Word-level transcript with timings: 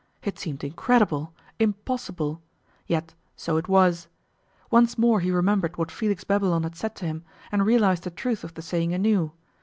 It 0.23 0.39
seemed 0.39 0.63
incredible, 0.63 1.31
impossible; 1.59 2.41
yet 2.87 3.13
so 3.35 3.57
it 3.57 3.67
was. 3.67 4.07
Once 4.71 4.97
more 4.97 5.19
he 5.19 5.29
remembered 5.29 5.77
what 5.77 5.91
Felix 5.91 6.23
Babylon 6.23 6.63
had 6.63 6.75
said 6.75 6.95
to 6.95 7.05
him 7.05 7.23
and 7.51 7.67
realized 7.67 8.01
the 8.01 8.09
truth 8.09 8.43
of 8.43 8.55
the 8.55 8.63
saying 8.63 8.95
anew. 8.95 9.31